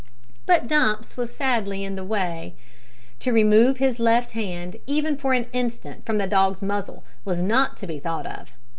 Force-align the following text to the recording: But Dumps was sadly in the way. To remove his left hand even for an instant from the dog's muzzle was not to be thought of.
But 0.47 0.67
Dumps 0.67 1.15
was 1.15 1.31
sadly 1.31 1.83
in 1.83 1.95
the 1.95 2.03
way. 2.03 2.55
To 3.19 3.31
remove 3.31 3.77
his 3.77 3.99
left 3.99 4.31
hand 4.31 4.77
even 4.87 5.15
for 5.15 5.33
an 5.33 5.45
instant 5.53 6.07
from 6.07 6.17
the 6.17 6.25
dog's 6.25 6.63
muzzle 6.63 7.03
was 7.23 7.39
not 7.39 7.77
to 7.77 7.85
be 7.85 7.99
thought 7.99 8.25
of. 8.25 8.49